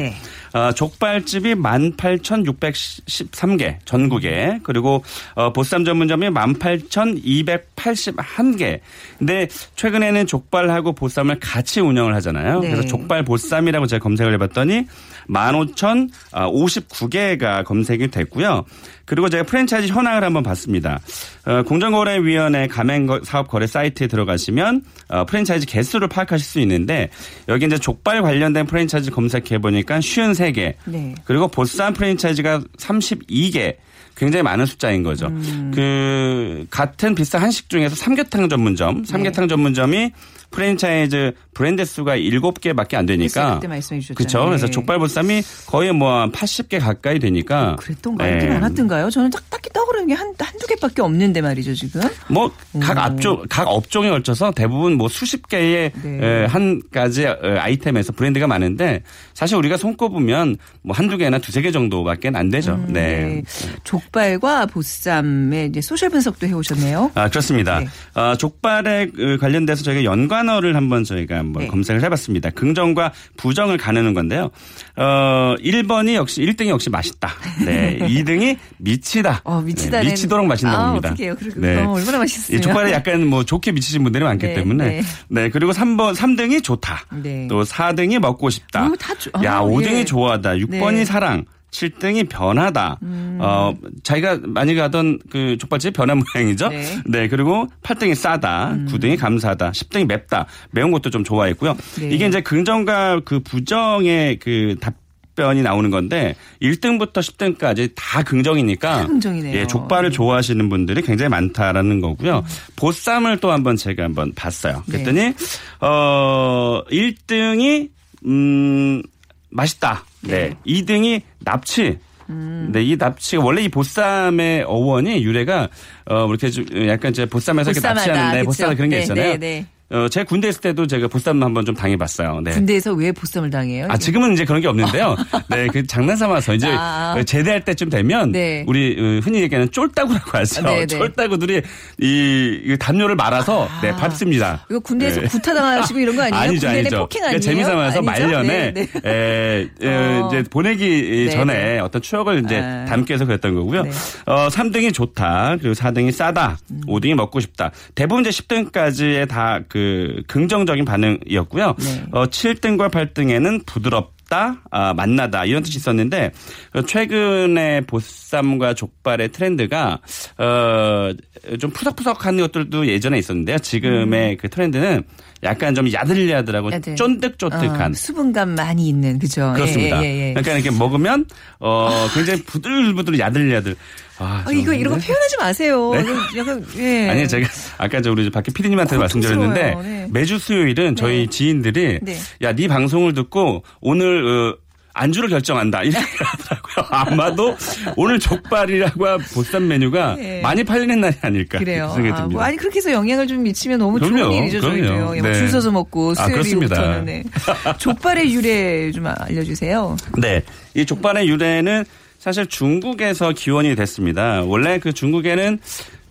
[0.54, 0.60] 네.
[0.60, 8.80] 아, 족발집이 18,613개 전국에 그리고 어, 보쌈 전문점이 81개.
[9.18, 12.60] 근데 최근에는 족발하고 보쌈을 같이 운영을 하잖아요.
[12.60, 12.70] 네.
[12.70, 14.86] 그래서 족발 보쌈이라고 제가 검색을 해봤더니
[15.28, 18.64] 15,059개가 검색이 됐고요.
[19.04, 20.98] 그리고 제가 프랜차이즈 현황을 한번 봤습니다.
[21.44, 27.10] 어, 공정거래위원회 가맹 사업 거래 사이트에 들어가시면 어, 프랜차이즈 개수를 파악하실 수 있는데
[27.48, 30.74] 여기 이제 족발 관련된 프랜차이즈 검색해 보니까 53개.
[30.86, 31.14] 네.
[31.24, 33.76] 그리고 보쌈 프랜차이즈가 32개.
[34.16, 35.26] 굉장히 많은 숫자인 거죠.
[35.26, 35.72] 음.
[35.74, 39.04] 그 같은 비슷한 한식 중에서 삼계탕 전문점, 네.
[39.06, 40.12] 삼계탕 전문점이
[40.50, 44.14] 프랜차이즈 브랜드 수가 7개밖에 안 되니까 그때 말씀해 주셨잖아요.
[44.16, 44.46] 그렇죠.
[44.46, 44.72] 그래서 네.
[44.72, 48.38] 족발보쌈이 거의 뭐 한 80개 가까이 되니까 그랬던가요?
[48.38, 48.48] 네.
[48.48, 49.10] 많았던가요?
[49.10, 52.00] 저는 딱, 딱히 떠오르는 게 한, 한두 개밖에 없는데 말이죠, 지금.
[52.28, 52.98] 뭐각 음.
[52.98, 56.18] 업종 각 업종에 걸쳐서 대부분 뭐 수십 개의 네.
[56.22, 59.02] 에, 한 가지 어, 아이템에서 브랜드가 많은데
[59.34, 62.72] 사실 우리가 손꼽으면 뭐 한두 개나 두세 개 정도밖에 안 되죠.
[62.74, 63.42] 음, 네.
[63.84, 67.12] 족발과 보쌈의 이제 social 분석도 해오셨네요.
[67.14, 67.80] 아, 그렇습니다.
[67.80, 67.86] 네.
[68.14, 71.68] 어, 족발에 그 관련돼서 저희가 연관어를 한번 저희가 한번 네.
[71.68, 72.50] 검색을 해봤습니다.
[72.50, 74.50] 긍정과 부정을 가누는 건데요.
[74.96, 77.30] 어, 1번이 역시, 1등이 역시 맛있다.
[77.64, 77.98] 네.
[78.08, 79.42] 2등이 미치다.
[79.44, 80.04] 어, 미 치다는.
[80.06, 81.08] 네, 미치도록 맛있는 아, 겁니다.
[81.10, 81.34] 어떡해요.
[81.38, 81.76] 그리고 네.
[81.76, 82.56] 그거 얼마나 맛있어요.
[82.56, 84.84] 이 족발에 약간 뭐 좋게 미치신 분들이 많기 네, 때문에.
[84.88, 85.02] 네.
[85.28, 85.48] 네.
[85.50, 87.04] 그리고 3번, 3등이 좋다.
[87.22, 87.46] 네.
[87.48, 88.86] 또 4등이 먹고 싶다.
[88.86, 90.04] 어, 다 좋- 야, 아, 5등이 예.
[90.04, 90.54] 좋아하다.
[90.54, 91.04] 6번이 네.
[91.04, 91.44] 사랑.
[91.70, 92.98] 7등이 변하다.
[93.40, 96.68] 어, 자기가 많이 가던 그 족발집 변한 모양이죠.
[96.68, 96.84] 네.
[97.04, 97.26] 네.
[97.28, 98.76] 그리고 8등이 싸다.
[98.88, 99.72] 9등이 감사하다.
[99.72, 100.46] 10등이 맵다.
[100.70, 101.76] 매운 것도 좀 좋아했고요.
[101.98, 102.10] 네.
[102.10, 104.94] 이게 이제 긍정과 그 부정의 그 답
[105.34, 109.58] 변이 나오는 건데 1등부터 10등까지 다 긍정이니까 다 긍정이네요.
[109.58, 112.44] 예, 족발을 좋아하시는 분들이 굉장히 많다라는 거고요.
[112.76, 114.82] 보쌈을 또 한번 제가 한번 봤어요.
[114.86, 115.02] 네.
[115.02, 115.34] 그랬더니
[115.80, 117.90] 어 1등이
[118.26, 119.02] 음
[119.50, 120.04] 맛있다.
[120.22, 120.54] 네.
[120.66, 121.98] 2등이 납치.
[122.30, 122.70] 음.
[122.72, 125.68] 네, 이 납치가 원래 이 보쌈의 어원이 유래가
[126.06, 128.46] 어 이렇게 좀 약간 이제 보쌈에서 이렇게 보쌈하다, 납치하는데 그쵸?
[128.46, 129.32] 보쌈 그런 게 네, 있잖아요.
[129.32, 129.66] 네, 네.
[129.90, 132.40] 어, 제가 군대 있을 때도 제가 보쌈 한번 좀 당해봤어요.
[132.42, 132.52] 네.
[132.52, 133.86] 군대에서 왜 보쌈을 당해요?
[133.90, 135.14] 아, 지금은 이제 그런 게 없는데요.
[135.50, 137.22] 네, 그 장난 삼아서 이제 아.
[137.26, 138.64] 제대할 때쯤 되면 네.
[138.66, 140.62] 우리 어, 흔히 얘기하는 쫄따구라고 하죠.
[140.62, 140.86] 네, 네.
[140.86, 141.62] 쫄따구들이
[142.00, 144.66] 이, 이 담요를 말아서 네, 밟습니다.
[144.70, 145.26] 이거 군대에서 네.
[145.28, 146.40] 구타당하시고 이런 거 아니에요?
[146.42, 146.98] 아니죠, 아니죠.
[147.00, 147.40] 폭행 아니에요?
[147.40, 148.02] 재미삼아서 아니죠?
[148.02, 149.00] 말년에 네, 네.
[149.04, 150.28] 에, 에, 어.
[150.28, 151.78] 이제 보내기 네, 전에 네.
[151.78, 152.86] 어떤 추억을 이제 아.
[152.86, 153.82] 담기 위해서 그랬던 거고요.
[153.82, 153.90] 네.
[154.26, 155.56] 어, 3등이 좋다.
[155.60, 156.56] 그리고 4등이 싸다.
[156.70, 156.80] 음.
[156.86, 157.70] 5등이 먹고 싶다.
[157.94, 161.74] 대부분 이제 10등까지의 다그 긍정적인 반응이었고요.
[161.76, 162.04] 네.
[162.12, 166.30] 어, 7등과 8등에는 부드럽 다, 아, 만나다 이런 뜻이 있었는데
[166.74, 169.98] 어, 최근에 보쌈과 족발의 트렌드가
[170.38, 171.10] 어,
[171.58, 173.58] 좀 푸석푸석한 것들도 예전에 있었는데요.
[173.58, 175.02] 지금의 그 트렌드는
[175.44, 176.72] 약간 좀 야들야들하고 음.
[176.72, 176.96] 야들.
[176.96, 179.52] 쫀득쫀득한 어, 수분감 많이 있는 그죠?
[179.54, 180.02] 그렇습니다.
[180.02, 180.34] 예, 예, 예.
[180.34, 181.26] 그러니까 이렇게 먹으면
[181.60, 183.76] 어 굉장히 부들부들 야들야들.
[184.16, 185.92] 아, 아, 이거 좀 이런 거 표현하지 마세요.
[185.94, 186.38] 네?
[186.38, 187.10] 약간 예.
[187.10, 190.06] 아니 제가 아까 저 우리 박희 PD님한테 말씀드렸는데 고통스러워요.
[190.06, 190.08] 네.
[190.10, 192.16] 매주 수요일은 저희 지인들이 네.
[192.40, 194.63] 야네 방송을 듣고 오늘 어,
[194.94, 196.86] 안주를 결정한다 이렇게 하더라고요.
[196.90, 197.56] 아마도
[197.96, 200.40] 오늘 족발이라고 보쌈 메뉴가 네.
[200.40, 201.90] 많이 팔리는 날이 아닐까 그래요.
[201.94, 202.32] 생각이 아, 듭니다.
[202.32, 204.18] 뭐 아니 그렇게 해서 영향을 좀 미치면 너무 그럼요.
[204.18, 204.60] 좋은 일이죠.
[204.60, 205.14] 저희도요.
[205.20, 205.34] 네.
[205.34, 206.26] 줄 서서 먹고 아.
[206.26, 207.24] 수요일부터는 네.
[207.78, 209.96] 족발의 유래 좀 알려주세요.
[210.18, 210.42] 네.
[210.74, 211.84] 이 족발의 유래는
[212.18, 214.42] 사실 중국에서 기원이 됐습니다.
[214.46, 215.58] 원래 그 중국에는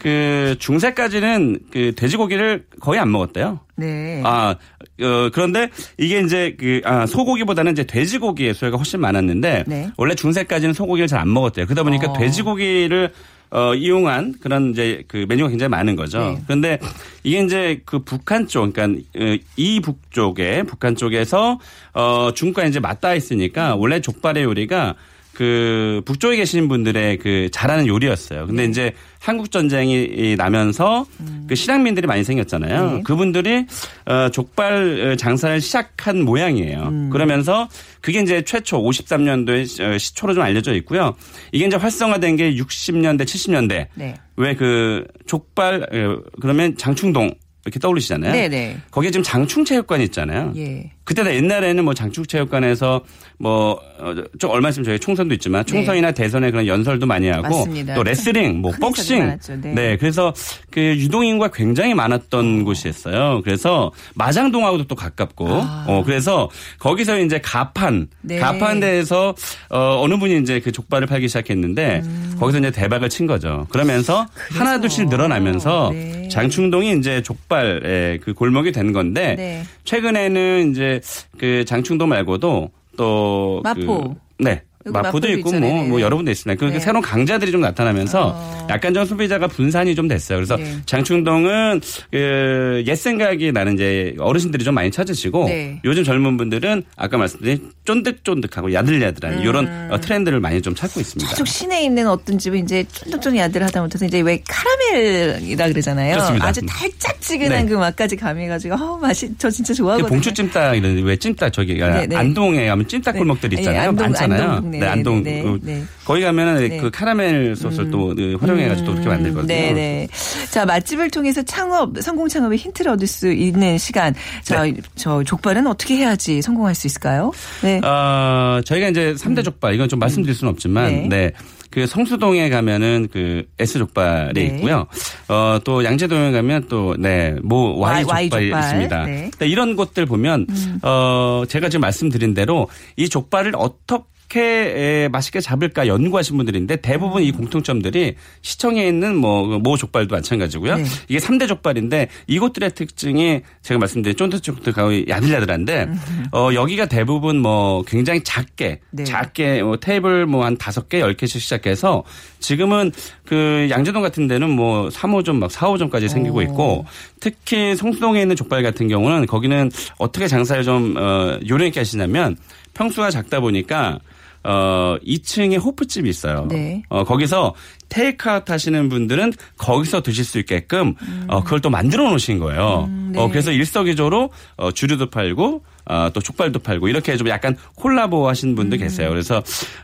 [0.03, 3.61] 그 중세까지는 그 돼지고기를 거의 안 먹었대요.
[3.77, 4.21] 네.
[4.25, 4.55] 아,
[5.01, 9.89] 어, 그런데 이게 이제 그, 아, 소고기보다는 이제 돼지고기의 수요가 훨씬 많았는데 네.
[9.97, 11.65] 원래 중세까지는 소고기를 잘 안 먹었대요.
[11.67, 12.17] 그러다 보니까 어.
[12.17, 13.13] 돼지고기를
[13.51, 16.19] 어, 이용한 그런 이제 그 메뉴가 굉장히 많은 거죠.
[16.19, 16.37] 네.
[16.45, 16.79] 그런데
[17.23, 21.59] 이게 이제 그 북한 쪽, 그러니까 어, 이북 쪽에 북한 쪽에서
[21.93, 24.95] 어, 중국과 이제 맞닿아 있으니까 원래 족발의 요리가
[25.33, 28.41] 그 북쪽에 계시는 분들의 그 잘하는 요리였어요.
[28.41, 28.47] 네.
[28.47, 31.05] 근데 이제 한국 전쟁이 나면서
[31.47, 32.81] 그 실향민들이 많이 생겼잖아요.
[32.81, 32.95] 음.
[32.97, 33.03] 네.
[33.03, 33.65] 그분들이
[34.05, 36.83] 어 족발 장사를 시작한 모양이에요.
[36.83, 37.09] 음.
[37.09, 37.67] 그러면서
[38.01, 41.15] 그게 이제 최초 53년도에 시초로 좀 알려져 있고요.
[41.51, 43.87] 이게 이제 활성화된 게 60년대, 70년대.
[43.95, 44.15] 네.
[44.35, 47.31] 왜그 족발 어, 그러면 장충동
[47.65, 48.33] 이렇게 떠올리시잖아요.
[48.33, 48.77] 네네.
[48.91, 50.53] 거기에 지금 장충체육관이 있잖아요.
[50.57, 50.91] 예.
[51.03, 53.01] 그때는 옛날에는 뭐 장충체육관에서
[53.39, 57.49] 뭐좀 얼마 있으면 저희 총선도 있지만 총선이나 대선에 그런 연설도 많이 하고 네.
[57.49, 57.93] 맞습니다.
[57.95, 59.55] 또 레슬링, 뭐큰 복싱, 많았죠.
[59.61, 59.97] 네.
[59.97, 60.33] 그래서
[60.69, 63.41] 그 유동인구가 굉장히 많았던 곳이었어요.
[63.43, 65.47] 그래서 마장동하고도 또 가깝고,
[65.87, 68.17] 어 그래서 거기서 이제 가판, 아.
[68.21, 68.39] 네.
[68.39, 69.35] 가판대에서
[69.69, 72.35] 어 어느 분이 이제 그 족발을 팔기 시작했는데 음.
[72.39, 73.67] 거기서 이제 대박을 친 거죠.
[73.69, 76.29] 그러면서 하나 둘씩 늘어나면서 네.
[76.29, 79.63] 장충동이 이제 족발의 그 골목이 된 건데 네.
[79.83, 80.92] 최근에는 이제
[81.37, 84.15] 그 장충동 말고도 또 마포.
[84.37, 84.63] 그 네.
[84.85, 85.51] 마포도 있고.
[85.51, 85.87] 뭐, 네.
[85.87, 86.59] 뭐 여러 군데 있습니다.
[86.59, 86.79] 그 네.
[86.79, 88.67] 새로운 강자들이 좀 나타나면서 어.
[88.69, 90.37] 약간 좀 소비자가 분산이 좀 됐어요.
[90.37, 90.77] 그래서 네.
[90.85, 95.79] 장충동은 그, 옛 생각이 나는 이제 어르신들이 좀 많이 찾으시고 네.
[95.85, 99.89] 요즘 젊은 분들은 아까 말씀드린 쫀득쫀득하고 야들야들한 이런 음.
[99.91, 101.29] 어, 트렌드를 많이 좀 찾고 있습니다.
[101.31, 106.13] 저쪽 시내에 있는 어떤 집은 이제 쫀득쫀득 야들하다 못해서 이제 왜 카라멜이라 그러잖아요.
[106.15, 106.47] 그렇습니다.
[106.47, 107.71] 아주 달짝지근한 네.
[107.71, 110.09] 그 맛까지 가미해가지고 어 맛이 저 진짜 그 좋아하거든요.
[110.09, 112.15] 봉추 찜닭 이런 왜 찜닭 저기 네, 네.
[112.15, 113.19] 안동에 가면 찜닭 네.
[113.19, 113.89] 골목들 예, 있잖아요.
[113.89, 114.41] 안동, 많잖아요.
[114.41, 114.79] 안동 동 네.
[114.79, 115.83] 네, 안동 네, 그 네.
[116.03, 116.77] 거기 가면은 네.
[116.77, 119.47] 그 카라멜 소스를 또 그, 활용해가지고 또 그렇게 만들거든요.
[119.47, 120.07] 네 네.
[120.51, 124.13] 자, 맛집을 통해서 창업, 성공 창업의 힌트를 얻을 수 있는 시간.
[124.43, 124.73] 자, 네.
[124.95, 127.31] 저 족발은 어떻게 해야지 성공할 수 있을까요?
[127.61, 127.79] 네.
[127.79, 131.07] 어, 저희가 이제 3대 족발, 이건 좀 말씀드릴 수는 없지만, 네.
[131.07, 131.31] 네.
[131.69, 134.55] 그 성수동에 가면은 그 S 족발이 네.
[134.55, 134.85] 있고요.
[135.27, 138.63] 어, 또 양재동에 가면 또, 네, 모 Y Y 족발이 족발.
[138.63, 139.05] 있습니다.
[139.05, 139.31] 네.
[139.39, 139.47] 음.
[139.47, 140.45] 이런 곳들 보면,
[140.83, 147.31] 어, 제가 지금 말씀드린 대로 이 족발을 어떻게 에, 맛있게 잡을까 연구하신 분들인데 대부분 이
[147.31, 150.77] 공통점들이 시청에 있는 뭐, 모 족발도 마찬가지고요.
[150.77, 150.83] 네.
[151.07, 155.89] 이게 3대 족발인데 이곳들의 특징이 제가 말씀드린 쫀득쫀득하고 야들야들한데
[156.31, 159.03] 어, 여기가 대부분 뭐 굉장히 작게 네.
[159.03, 162.03] 작게 뭐 테이블 뭐한 다섯 개, 열 개씩 시작해서
[162.39, 162.91] 지금은
[163.25, 166.85] 그 양재동 같은 데는 뭐 3호점 막 4호점까지 생기고 있고
[167.19, 172.37] 특히 성수동에 있는 족발 같은 경우는 거기는 어떻게 장사를 좀 어, 요령 있게 하시냐면
[172.73, 173.99] 평수가 작다 보니까
[174.43, 176.47] 어 2층에 호프집이 있어요.
[176.49, 176.83] 네.
[176.89, 177.53] 어 거기서
[177.89, 180.95] 테이크아웃 하시는 분들은 거기서 드실 수 있게끔
[181.27, 182.89] 어 그걸 또 만들어 놓으신 거예요.
[183.11, 183.19] 네.
[183.19, 188.55] 어 그래서 일석이조로 어 주류도 팔고 어, 또 족발도 팔고 이렇게 좀 약간 콜라보 하신
[188.55, 189.09] 분들 계세요.
[189.09, 189.37] 그래서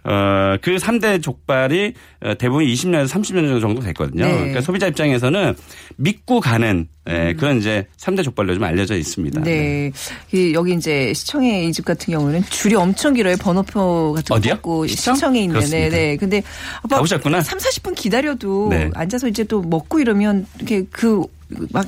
[0.04, 4.26] 어, 그 3대 족발이 어, 대부분 20년에서 30년 정도 됐거든요.
[4.26, 4.32] 네.
[4.34, 5.56] 그러니까 소비자 입장에서는
[5.98, 9.42] 믿고 가는 예, 그런 이제 3대 족발로 좀 알려져 있습니다.
[9.42, 9.92] 네.
[10.32, 13.36] 이 여기 이제 시청에 이 집 같은 경우는 줄이 엄청 길어요.
[13.38, 14.56] 번호표 같은 거 어디요?
[14.56, 15.16] 뽑고 시청?
[15.16, 15.60] 시청에 있는.
[15.62, 16.18] 네, 네.
[16.18, 16.44] 근데
[16.84, 17.42] 막 가보셨구나.
[17.42, 18.92] 3, 40분 기다려도 네.
[18.94, 21.24] 앉아서 이제 또 먹고 이러면 이렇게 그
[21.72, 21.86] 막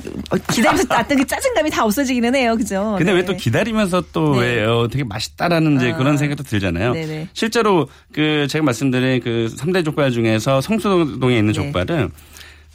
[0.52, 2.56] 기다리면서 났던 그 짜증감이 다 없어지기는 해요.
[2.56, 2.96] 그죠?
[2.98, 3.20] 근데 네.
[3.20, 4.56] 왜또 기다리면서 또 네.
[4.56, 5.96] 왜 어, 되게 맛있다라는 이제 아.
[5.96, 6.92] 그런 생각도 들잖아요.
[6.92, 7.28] 네네.
[7.32, 11.52] 실제로 그 제가 말씀드린 그 3대 족발 중에서 성수동에 있는 네.
[11.52, 12.10] 족발은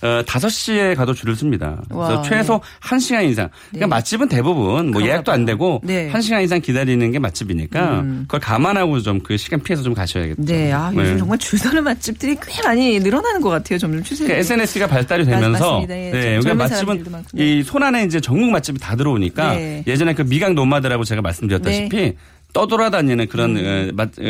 [0.03, 1.81] 어, 5시에 가도 줄을 씁니다.
[1.89, 3.49] 그래서 와, 최소 1시간 이상.
[3.69, 3.85] 그러니까 네.
[3.87, 5.45] 맛집은 대부분 뭐 예약도 안.
[5.47, 6.07] 되고 네.
[6.07, 6.13] 음.
[6.13, 10.43] 1시간 이상 기다리는 게 맛집이니까 그걸 감안하고 좀 그 시간 피해서 좀 가셔야겠죠.
[10.45, 11.17] 네, 아, 요즘 네.
[11.17, 13.79] 정말 줄 서는 맛집들이 꽤 많이 늘어나는 것 같아요.
[13.79, 14.27] 점점 추세가.
[14.27, 15.97] 그러니까 SNS가 발달이 맞- 되면서 맞습니다.
[15.97, 17.43] 예, 네, 그러니까 맛집은 네.
[17.59, 19.83] 이 손안에 이제 전국 맛집이 다 들어오니까 네.
[19.87, 22.13] 예전에 그 미각 노마드라고 제가 말씀드렸다시피
[22.53, 24.21] 떠돌아다니는 그런 어, 맛, 어,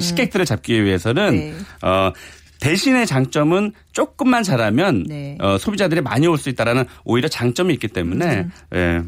[0.00, 1.36] 식객들을 잡기 위해서는 음.
[1.38, 1.54] 네.
[1.88, 2.12] 어,
[2.60, 5.36] 대신의 장점은 조금만 잘하면 네.
[5.40, 9.02] 어, 소비자들이 많이 올 수 있다라는 오히려 장점이 있기 때문에 예,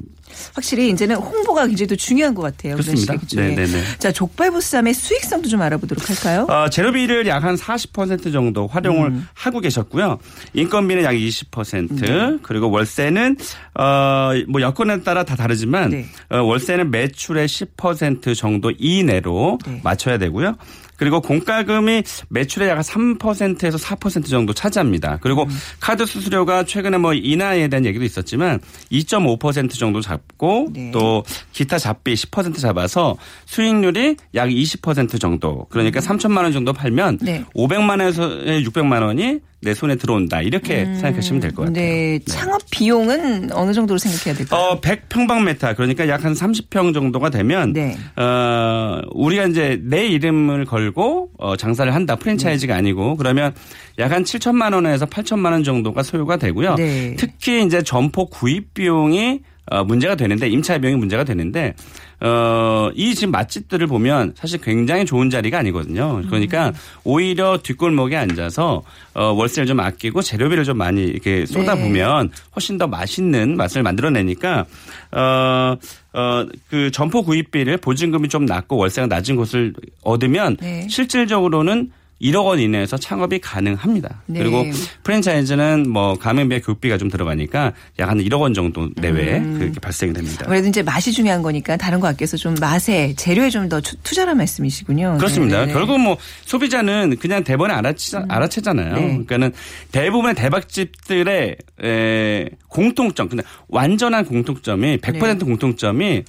[0.54, 2.74] 확실히 이제는 홍보가 굉장히 또 중요한 것 같아요.
[2.74, 3.14] 그렇습니다.
[3.14, 3.48] 시기 중에.
[3.54, 3.82] 네네네.
[3.98, 6.46] 자, 족발보쌈의 수익성도 좀 알아보도록 할까요?
[6.48, 9.26] 어, 재료비를 약 한 40% 정도 활용을 음.
[9.32, 10.18] 하고 계셨고요.
[10.54, 12.38] 인건비는 약 20%, 네.
[12.42, 13.36] 그리고 월세는
[13.74, 16.06] 어, 뭐 여건에 따라 다 다르지만 네.
[16.30, 19.80] 어, 월세는 매출의 10% 정도 이내로 네.
[19.82, 20.56] 맞춰야 되고요.
[21.00, 25.16] 그리고 공과금이 매출의 약 3%에서 4% 정도 차지합니다.
[25.22, 25.48] 그리고 음.
[25.80, 28.60] 카드 수수료가 최근에 뭐 인하에 대한 얘기도 있었지만
[28.92, 30.90] 2.5% 정도 잡고 네.
[30.90, 35.66] 또 기타 잡비 10% 잡아서 수익률이 약 20% 정도.
[35.70, 37.24] 그러니까 3천만 원 정도 팔면 음.
[37.24, 37.44] 네.
[37.54, 40.40] 500만 원에서 600만 원이 내 손에 들어온다.
[40.40, 41.74] 이렇게 생각하시면 될 것 같아요.
[41.74, 44.60] 네, 창업 비용은 어느 정도로 생각해야 될까요?
[44.60, 47.94] 어, 100평방메타 그러니까 약 한 30평 정도가 되면 네.
[48.16, 52.16] 어, 우리가 이제 내 이름을 걸고 어, 장사를 한다.
[52.16, 53.52] 프랜차이즈가 아니고 그러면
[53.98, 56.74] 약 한 7천만 원에서 8천만 원 정도가 소요가 되고요.
[56.76, 57.14] 네.
[57.18, 61.74] 특히 이제 점포 구입 비용이 어, 문제가 되는데 임차 비용이 문제가 되는데
[62.20, 66.22] 어, 이 지금 맛집들을 보면 사실 굉장히 좋은 자리가 아니거든요.
[66.28, 68.82] 그러니까 오히려 뒷골목에 앉아서
[69.14, 74.66] 어, 월세를 좀 아끼고 재료비를 좀 많이 이렇게 쏟아부으면 훨씬 더 맛있는 맛을 만들어내니까
[75.12, 75.76] 어,
[76.12, 80.86] 어, 그 점포 구입비를 보증금이 좀 낮고 월세가 낮은 곳을 얻으면 네.
[80.88, 84.22] 실질적으로는 1억 원 이내에서 창업이 가능합니다.
[84.26, 84.40] 네.
[84.40, 84.66] 그리고
[85.04, 89.58] 프랜차이즈는 뭐 가맹비와 교육비가 좀 들어가니까 약 한 1억 원 정도 내외에 음.
[89.58, 90.42] 그렇게 발생이 됩니다.
[90.46, 95.16] 아무래도 이제 맛이 중요한 거니까 다른 거 아껴서 좀 맛에 재료에 좀 더 투자란 말씀이시군요.
[95.18, 95.60] 그렇습니다.
[95.60, 95.72] 네, 네.
[95.72, 98.94] 결국 뭐 소비자는 그냥 대번에 알아채, 알아채잖아요.
[98.96, 99.00] 네.
[99.02, 99.52] 그러니까는
[99.92, 105.44] 대부분의 대박집들의 에, 공통점, 근데 완전한 공통점이 100% 네.
[105.44, 106.24] 공통점이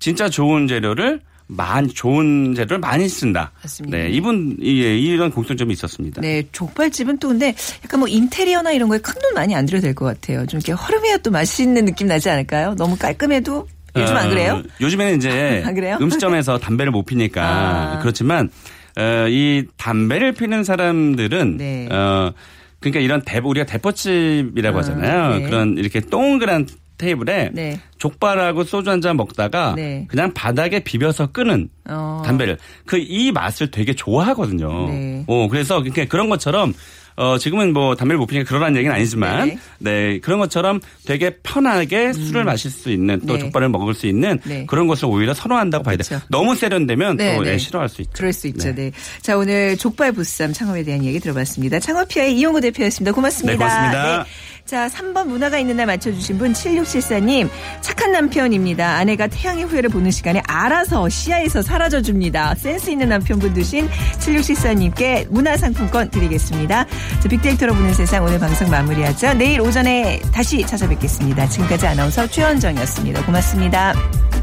[0.00, 1.20] 진짜 좋은 재료를
[1.56, 3.50] 많이 좋은 재료를 많이 쓴다.
[3.62, 3.96] 맞습니다.
[3.98, 6.20] 네, 이분 예, 이런 공통점이 있었습니다.
[6.20, 9.94] 네, 족발집은 또 근데 약간 뭐 인테리어나 이런 거에 큰 돈 많이 안 들여도 될
[9.94, 10.46] 것 같아요.
[10.46, 12.74] 좀 이렇게 허름해야 또 맛있는 느낌 나지 않을까요?
[12.76, 14.62] 너무 깔끔해도 요즘 안 어, 그래요?
[14.80, 15.98] 요즘에는 이제 안 그래요?
[16.00, 17.98] 음식점에서 담배를 못 피니까 아.
[18.00, 18.48] 그렇지만
[18.96, 21.88] 어, 이 담배를 피는 사람들은 네.
[21.90, 22.32] 어
[22.78, 25.38] 그러니까 이런 대 우리가 대포집이라고 아, 하잖아요.
[25.38, 25.44] 네.
[25.44, 26.66] 그런 이렇게 동그란
[27.00, 27.80] 테이블에 네.
[27.98, 30.06] 족발하고 소주 한 잔 먹다가 네.
[30.08, 32.22] 그냥 바닥에 비벼서 끄는 어.
[32.24, 34.88] 담배를 그 이 맛을 되게 좋아하거든요.
[34.88, 35.24] 네.
[35.26, 36.74] 어 그래서 그러니까 그런 것처럼
[37.16, 39.58] 어 지금은 뭐 담배를 못 피니까 그러라는 얘기는 아니지만 네.
[39.78, 43.40] 네, 그런 것처럼 되게 편하게 술을 마실 수 있는 또 네.
[43.40, 44.64] 족발을 먹을 수 있는 네.
[44.66, 46.04] 그런 것을 오히려 선호한다고 봐야 돼요.
[46.08, 46.24] 그렇죠.
[46.30, 47.54] 너무 세련되면 네, 또 네.
[47.54, 48.12] 예, 싫어할 수 있죠.
[48.14, 48.74] 그럴 수 있죠.
[48.74, 48.92] 네.
[49.20, 51.78] 자, 오늘 족발 부쌈 창업에 대한 이야기 들어봤습니다.
[51.80, 53.12] 창업피아의 이용구 대표였습니다.
[53.12, 53.52] 고맙습니다.
[53.52, 54.26] 네, 고맙습니다.
[54.64, 57.48] 자, 3번 문화가 있는 날 맞춰주신 분 7674님.
[57.80, 58.96] 착한 남편입니다.
[58.96, 62.54] 아내가 태양의 후예를 보는 시간에 알아서 시야에서 사라져줍니다.
[62.54, 66.84] 센스 있는 남편분 두신 7674님께 문화상품권 드리겠습니다.
[66.84, 69.34] 자, 빅데이터로 보는 세상 오늘 방송 마무리하죠.
[69.34, 71.48] 내일 오전에 다시 찾아뵙겠습니다.
[71.48, 73.24] 지금까지 아나운서 최현정이었습니다.
[73.26, 74.39] 고맙습니다.